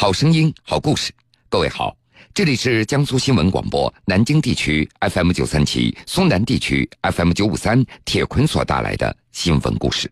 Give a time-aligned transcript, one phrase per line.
[0.00, 1.10] 好声音，好故事。
[1.48, 1.92] 各位好，
[2.32, 10.08] 这里是江苏新闻广播南京地区 FM 九三七、松南地区 FM 九五三铁坤所带来的新闻故事。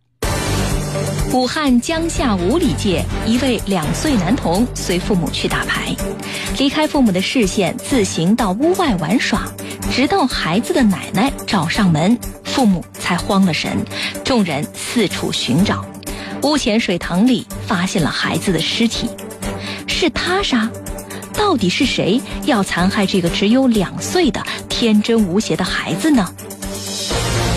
[1.33, 5.95] 武汉江夏五里界，一位两岁男童随父母去打牌，
[6.59, 9.49] 离开父母的视线，自行到屋外玩耍，
[9.93, 13.79] 直到孩子的奶奶找上门，父母才慌了神。
[14.25, 15.87] 众人四处寻找，
[16.43, 19.09] 屋前水塘里发现了孩子的尸体。
[19.97, 20.71] 是他杀？
[21.33, 26.29] 到底是谁要残害这个只有两岁的天真无邪的孩子呢？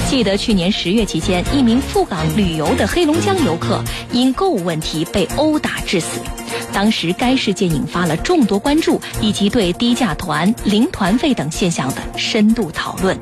[0.10, 3.84] 记得去年十月期间，一名赴港旅游的黑龙江游客
[4.14, 6.22] 因购物问题被殴打致死。
[6.72, 13.20] 当时该事件引发了众多关注，以及对低价团、零团费等现象的深度讨论。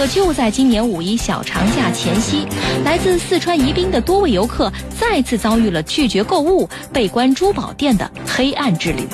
[0.00, 2.46] 可就在今年五一小长假前夕，
[2.86, 9.06] 来自四川宜宾的多位游客再次遭遇了拒绝购物、被关珠宝店的黑暗之旅。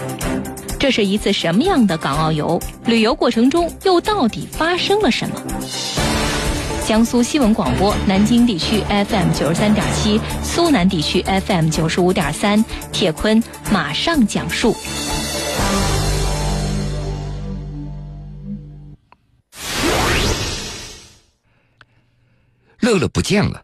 [0.79, 2.63] 这是一次什么样的港澳游？
[2.85, 5.43] 旅游过程中又到底发生了什么？
[6.87, 13.43] 江苏新闻广播南京地区 FM 九十三点七，苏南地区 FM 九十五点三，铁坤
[13.73, 14.73] 马上讲述。
[22.97, 23.63] 乐乐不见了。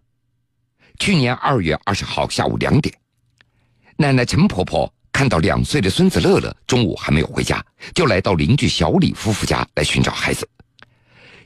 [0.99, 2.95] 去年二月二十号下午两点，
[3.97, 10.47] 奶奶陈婆婆看到两岁的孙子乐乐中午还没有回家，就来到邻居小李夫妇家来寻找孩子。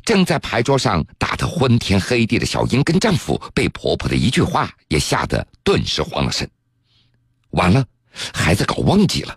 [0.05, 6.49] 正在牌桌上打得昏天黑地的小英跟丈夫，被婆婆的一句话也吓得顿时慌了神。
[7.51, 7.85] 完了，
[8.35, 9.37] 孩子搞忘记了。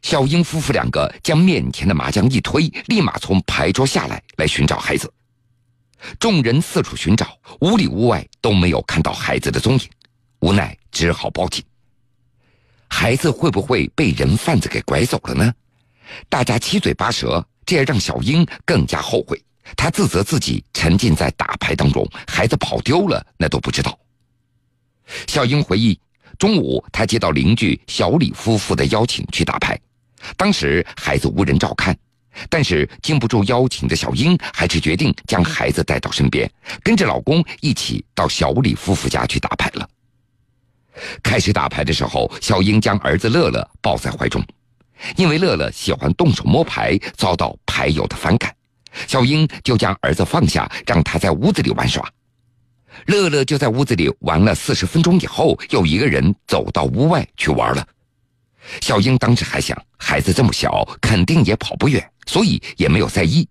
[0.00, 5.12] 小英夫妇两个将面前的麻将一推，立马从牌桌下来，来寻找孩子。
[6.18, 9.80] 众人四处寻找，屋里屋外都没有看到孩子的踪影，
[10.40, 11.64] 无奈只好报警。
[12.88, 15.52] 孩子会不会被人贩子给拐走了呢？
[16.28, 19.42] 大家七嘴八舌，这让小英更加后悔。
[19.76, 23.98] 她自责自己沉浸在打牌当中，孩子跑丢了那都不知道。
[25.26, 25.98] 小英回忆，
[26.38, 29.76] 中午她接到邻居小李夫妇的邀请去打牌，
[30.36, 31.96] 当时孩子无人照看。
[32.48, 36.50] 但是经不住邀请的小英，还是决定将孩子带到身边，
[36.82, 39.88] 跟着老公一起到小李夫妇家去打牌了。
[41.22, 44.42] 开始打牌的时候，小英将儿子乐乐抱在怀中，
[45.16, 48.54] 因为乐乐喜欢动手摸牌，遭到牌友的反感，
[49.06, 52.08] 小英就将儿子放下，让他在屋子里玩耍。
[53.04, 57.86] 乐乐就在屋子里玩了四十分钟以后，又一个人走到屋外去玩了。
[58.80, 63.48] 小英当时还想，孩子这么小，肯定也跑不远，所以也没有在意。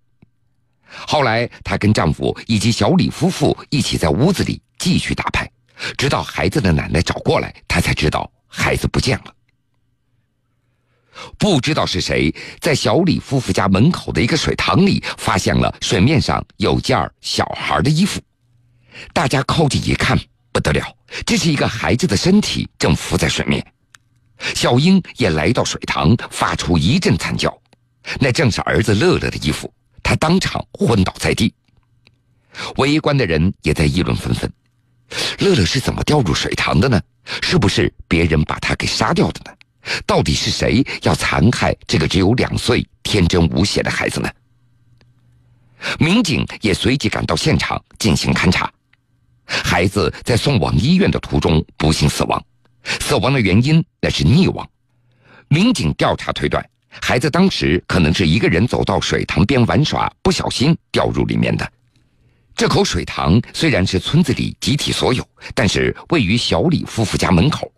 [0.88, 5.50] 后来，她跟丈夫以及小李夫妇一起在屋子里继续打牌，
[5.96, 9.34] 直到孩子的奶奶找过来，她才知道孩子不见了。
[11.38, 18.20] 不知道是谁在小李夫妇家门口的一个水塘里发现了水面上有件小孩的衣服，
[19.14, 20.18] 大家靠近一看，
[20.52, 20.94] 不得了，
[21.24, 23.66] 这是一个孩子的身体正浮在水面。
[24.38, 27.56] 小英也来到水塘，发出一阵惨叫，
[28.20, 29.72] 那正是儿子乐乐的衣服。
[30.02, 31.52] 他当场昏倒在地。
[32.76, 34.50] 围观的人也在议论纷纷：
[35.40, 37.00] 乐乐是怎么掉入水塘的呢？
[37.42, 39.56] 是不是别人把他给杀掉的呢？
[40.06, 44.30] 到底是谁要残害这个只有两岁、天真无邪的孩子呢？
[45.98, 48.72] 民警也随即赶到现场进行勘查。
[49.46, 52.42] 孩子在送往医院的途中不幸死亡。
[53.00, 54.68] 死亡的原因那是溺亡，
[55.48, 61.70] 民警调查推断，孩子当时可能是一个人走到水塘边玩耍，不小心掉入里面的。
[62.54, 67.70] 这口水塘虽然是村子里集体所有，但是位于小李夫妇家门口，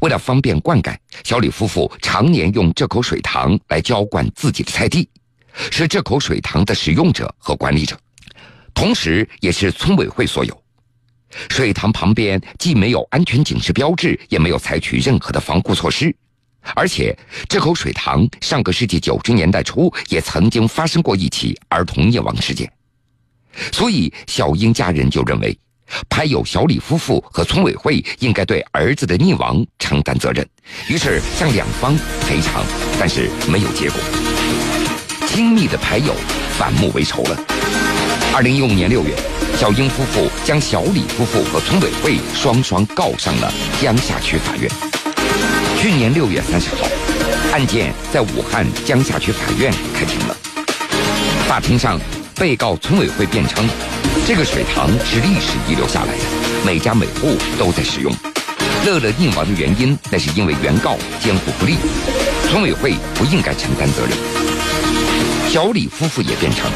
[0.00, 5.08] 为了方便灌溉，小李夫妇常年用这口水塘来浇灌自己的菜地，
[5.72, 7.98] 是这口水塘的使用者和管理者，
[8.72, 10.61] 同时也是村委会所有。
[11.48, 16.14] 水塘旁边既没有安全警示标志，也没有采取任何的防护措施，
[16.74, 17.16] 而且
[17.48, 22.70] 这口水塘上个世纪九十年代初也曾经发生过一起儿童溺亡事件，
[23.72, 25.58] 所以小英家人就认为，
[26.08, 30.46] 牌友小李夫妇和村委会应该对儿子的溺亡承担责任，
[30.88, 31.96] 于是向两方
[32.26, 32.64] 赔偿，
[32.98, 33.98] 但是没有结果，
[35.26, 36.14] 亲密的牌友
[36.58, 37.44] 反目为仇了。
[38.34, 39.41] 二零一五年六月。
[39.62, 43.48] 小英夫妇将小李夫妇和村委会双双告上了
[43.80, 44.68] 江夏区法院。
[45.80, 46.88] 去年六月三十号，
[47.52, 50.36] 案件在武汉江夏区法院开庭了。
[51.46, 51.96] 法庭上，
[52.34, 53.64] 被告村委会辩称，
[54.26, 56.24] 这个水塘是历史遗留下来的，
[56.66, 58.12] 每家每户都在使用。
[58.84, 61.76] 乐乐溺亡的原因，那是因为原告监护不力，
[62.50, 64.18] 村委会不应该承担责任。
[65.48, 66.68] 小李夫妇也辩称，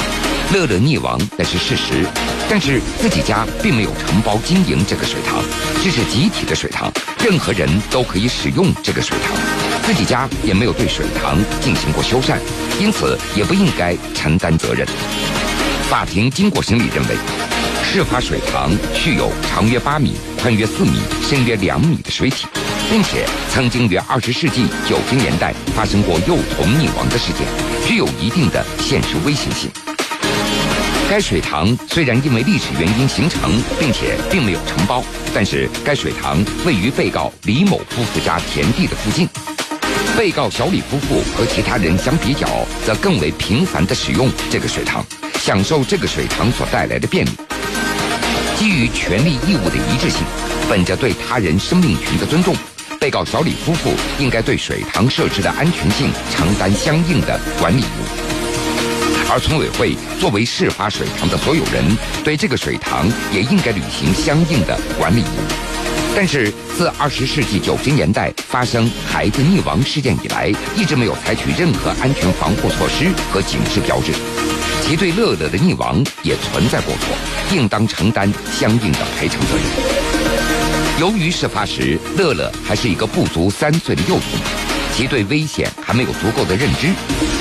[0.55, 2.07] 乐乐溺亡那是事实，
[2.49, 5.43] 但是自己家并没有承包经营这个水塘，
[5.83, 9.37] 这是集体的水塘，任何人都可以使用这个水塘，
[9.83, 12.39] 自己家也没有对水塘进行过修缮，
[12.81, 14.87] 因此也不应该承担责任。
[15.91, 17.17] 法庭经过审理认为。
[17.89, 22.47] 事发水塘蓄有长约八米、宽约四米、深约两米的水体，
[22.91, 27.47] 并且曾经于二十世纪九十年代发生过幼童溺亡的事件，
[27.87, 29.71] 具有一定的现实危险性。
[31.09, 39.29] 该水塘虽然因为历史原因形成，并且并没有承包，但是该水塘位于被告李某夫妇家田地的附近。
[40.17, 42.49] 被告小李夫妇和其他人相比较，
[42.85, 45.05] 则更为频繁地使用这个水塘，
[45.39, 47.31] 享受这个水塘所带来的便利。
[48.59, 50.23] 基于权利义务的一致性，
[50.69, 52.53] 本着对他人生命权的尊重，
[52.99, 58.26] 被告小李夫妇应该对水塘设置的安全性承担相应的管理义务，
[59.29, 61.85] 而村委会作为事发水塘的所有人，
[62.25, 65.53] 对这个水塘也应该履行相应的管理义务。
[66.15, 74.13] 但是，自二十世纪九十年代发生孩子溺亡事件以来，一直没有采取任何安全防护措施和警示标志。
[74.83, 77.15] 其对乐乐的溺亡也存在过错，
[77.55, 79.65] 应当承担相应的赔偿责任。
[80.99, 84.23] 由于事发时乐乐还是一个不足三岁的幼童，
[84.97, 86.89] 其对危险还没有足够的认知，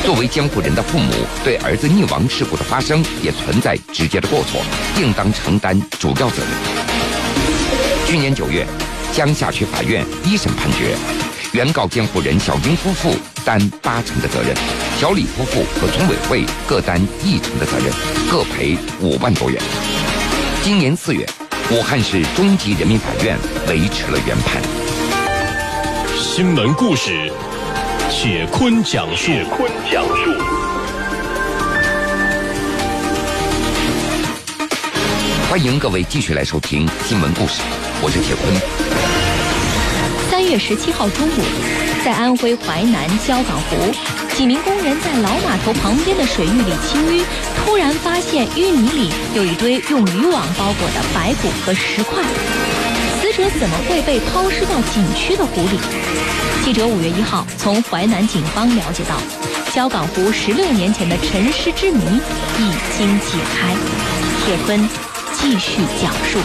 [0.03, 4.61] 作为监护人的父母对儿子溺亡事故的发生也存在直接的过错，
[4.99, 6.49] 应当承担主要责任。
[8.05, 8.67] 去年九月，
[9.13, 10.97] 江夏区法院一审判决。
[11.53, 13.15] 原告监护人小英夫妇
[13.45, 14.53] 担八成的责任，
[14.99, 17.87] 小李夫妇和村委会各担一成的责任，
[18.29, 19.57] 各赔五万多元。
[20.61, 21.25] 今年四月，
[21.71, 23.37] 武汉市中级人民法院
[23.69, 24.61] 维持了原判。
[26.35, 27.31] 新闻故事，
[28.09, 29.27] 铁坤讲述。
[29.27, 30.33] 铁坤讲述。
[35.49, 37.61] 欢迎各位继续来收听新闻故事，
[38.01, 38.53] 我是铁坤。
[40.29, 41.41] 三月十七号中午，
[42.03, 43.77] 在安徽淮南焦岗湖，
[44.35, 47.23] 几名工人在老码头旁边的水域里清淤，
[47.63, 52.21] 突然发现淤泥里有一堆用渔网包裹的白骨和石块。
[53.35, 55.77] 死者怎么会被抛尸到景区的湖里？
[56.63, 59.17] 记者五月一号从淮南警方了解到，
[59.73, 61.99] 焦岗湖十六年前的沉尸之谜
[62.57, 63.75] 已经解开。
[64.45, 64.87] 铁坤
[65.33, 66.39] 继续讲述。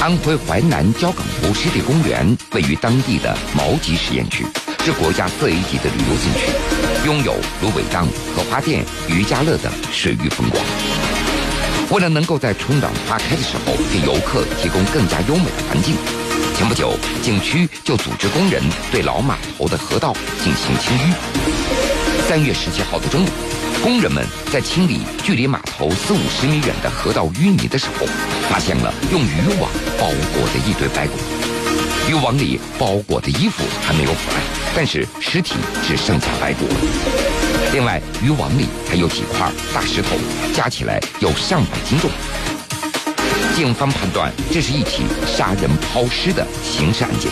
[0.00, 4.46] 安徽淮南焦岗湖湿地公园位于当地的毛集实验区，
[4.82, 10.64] 是国家四 A 级的旅游景区，拥有芦苇荡、荷花店、渔家乐等水域风光。
[11.90, 15.94] 为了能够在春暖花开的时候给游客提供更加优美的环境，
[16.54, 16.92] 前不久
[17.22, 18.62] 景区就组织工人
[18.92, 20.14] 对老码头的河道
[20.44, 21.14] 进行清淤。
[22.28, 23.28] 三月十七号的中午。
[23.80, 28.06] 工人们在清理距离码头四五十米远的河道淤泥的时候，
[28.50, 31.14] 发现了用渔网包裹的一堆白骨。
[32.10, 34.42] 渔网里包裹的衣服还没有腐烂，
[34.80, 36.60] 但是尸体只剩下白骨。
[37.72, 40.10] 另外，渔网里还有几块大石头，
[40.54, 42.08] 加起来有上百斤重。
[43.56, 47.28] 警方判断这是一起杀人抛尸的刑事案件。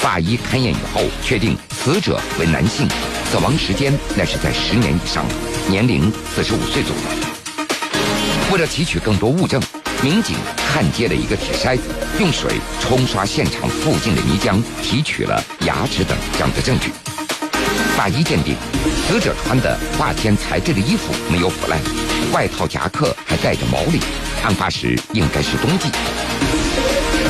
[0.00, 2.88] 法医勘验以后，确定死者为男性。
[3.30, 5.24] 死亡时间那是在十年以上，
[5.68, 7.02] 年龄四十五岁左右。
[8.52, 9.62] 为了提取更多物证，
[10.02, 10.34] 民警
[10.72, 11.82] 焊接了一个铁筛子，
[12.18, 16.90] 用水冲刷现场附近的泥浆，提取了牙齿等这样的证据。
[17.98, 18.56] 法医鉴定，
[19.06, 21.78] 死者穿的化纤材质的衣服没有腐烂，
[22.32, 24.00] 外套夹克还带着毛领，
[24.42, 25.90] 案发时应该是冬季。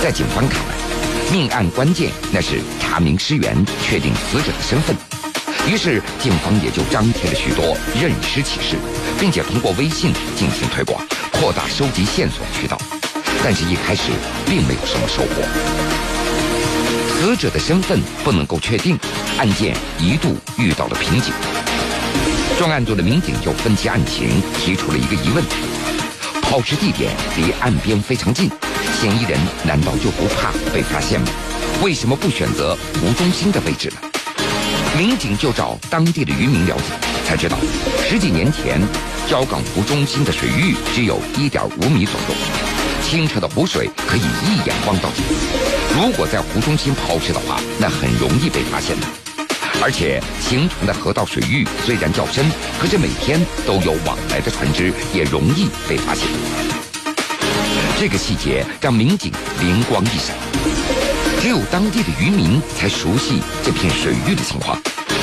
[0.00, 4.94] 在警方看来，命案关键那是查明尸源，确定死者的身份。
[5.68, 8.76] 于是，警方也就张贴了许多认尸启事，
[9.18, 11.04] 并且通过微信进行推广，
[11.40, 12.76] 扩大收集线索渠道。
[13.42, 14.12] 但是，一开始
[14.44, 15.42] 并没有什么收获。
[17.08, 18.98] 死者的身份不能够确定，
[19.38, 21.32] 案件一度遇到了瓶颈。
[22.58, 24.28] 专案组的民警就分析案情，
[24.58, 25.42] 提出了一个疑问：
[26.42, 28.50] 抛尸地点离岸边非常近，
[29.00, 31.28] 嫌疑人难道就不怕被发现吗？
[31.82, 34.09] 为什么不选择湖中心的位置呢？
[35.00, 36.82] 民警就找当地的渔民了解，
[37.24, 37.56] 才知道
[38.06, 38.78] 十几年前
[39.26, 42.34] 焦岗湖中心的水域只有一点五米左右，
[43.02, 45.22] 清澈的湖水可以一眼望到底。
[45.96, 49.06] 如果在湖中心抛尸的话，那很容易被发现的。
[49.82, 52.44] 而且形成的河道水域虽然较深，
[52.78, 56.28] 可是每天都有往来的船只，也容易被发现。
[57.98, 60.36] 这个细节让民警灵光一闪。
[61.40, 64.78] 只有当地的渔民才熟悉这片水域的情况，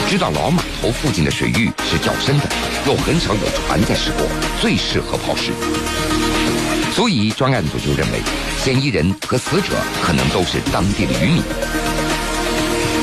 [0.07, 2.45] 知道老码头附近的水域是较深的，
[2.85, 4.25] 又很少有船在驶过，
[4.61, 5.51] 最适合抛尸。
[6.93, 8.21] 所以专案组就认为，
[8.63, 11.43] 嫌疑人和死者可能都是当地的渔民。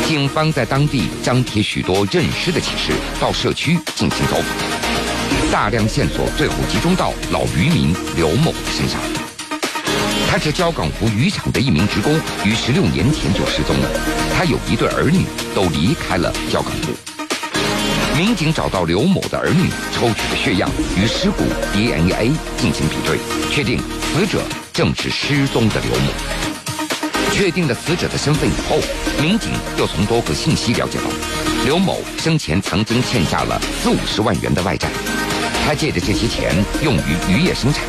[0.09, 8.99] 警方在当地张贴许多认尸的启事，到社区进行走访，大量线索最后集中到老渔民刘某身上。
[10.35, 12.13] 他是焦港湖渔场的一名职工，
[12.45, 13.89] 于十六年前就失踪了。
[14.37, 15.25] 他有一对儿女，
[15.55, 18.19] 都离开了焦港湖。
[18.19, 26.11] 民警找到刘某的儿女，抽取的血样与尸骨 DNA 进行比对，确定死者正是失踪的刘某。
[27.33, 28.81] 确定了死者的身份以后，
[29.23, 31.05] 民警又从多个信息了解到，
[31.65, 34.89] 刘某生前曾经欠下了四五十万元的外债，
[35.65, 37.85] 他借的这些钱用于渔业生产。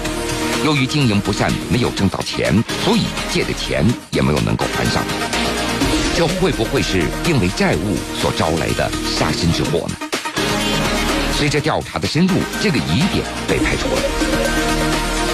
[0.65, 2.51] 由于经营不善，没有挣到钱，
[2.83, 5.03] 所以借的钱也没有能够还上。
[6.15, 10.09] 这会不会是因为债务所招来的杀身之祸呢？
[11.37, 14.01] 随着调查的深入，这个疑点被排除了。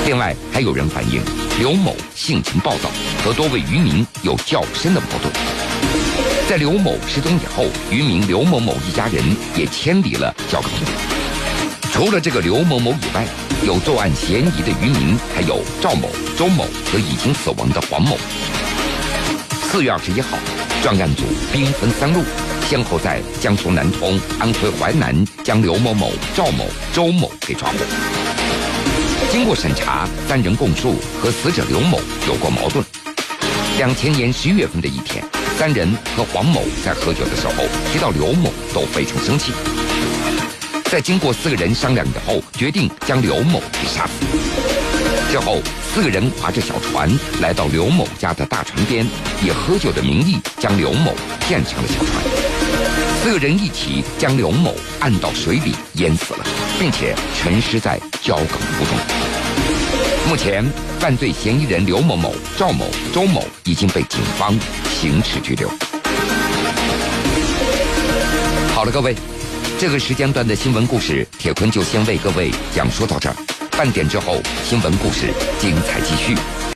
[0.05, 1.21] 另外，还有人反映
[1.57, 2.89] 刘某性情暴躁，
[3.23, 5.33] 和多位渔民有较深的矛盾。
[6.49, 9.23] 在刘某失踪以后，渔民刘某某一家人
[9.55, 11.20] 也迁离了焦港湖。
[11.91, 13.27] 除了这个刘某某以外，
[13.63, 18.17] 有作案嫌疑的渔民还有赵某、周某和已经死亡的黄某。
[19.69, 20.37] 四月二十一号，
[20.81, 22.23] 专案组兵分三路，
[22.67, 27.75] 先后在江苏南通、安徽淮南将刘某某、赵某、周某给抓获。
[29.29, 32.83] 经过审查，三人供述和死者刘某有过矛盾。
[33.77, 35.23] 两千年十一月份的一天，
[35.57, 39.51] 三人和黄某在喝酒的时候提到刘某，都非常生气。
[40.91, 44.11] 在经过四个人商量以后，决定将刘某给杀死。
[45.31, 49.07] 之后，四个人划着小船来到刘某家的大船边，
[49.41, 52.21] 以喝酒的名义将刘某骗上了小船。
[53.23, 56.45] 四个人一起将刘某按到水里淹死了，
[56.77, 58.97] 并且沉尸在焦港湖中。
[60.27, 60.61] 目前，
[60.99, 64.53] 犯罪嫌疑人刘某某、赵某、周某已经被警方
[64.99, 65.69] 刑事拘留。
[68.75, 69.15] 好了，各位。
[69.81, 73.35] 这个时间段的新闻故事，铁坤就先为各位讲述到这儿。
[73.71, 76.35] 半点之后，新闻故事精彩继续。